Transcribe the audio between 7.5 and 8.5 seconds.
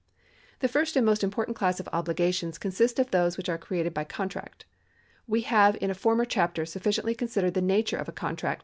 the nature of a contract,^ and 1 (1899) 1 Q. B.